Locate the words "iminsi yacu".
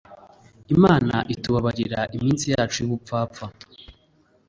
2.17-2.77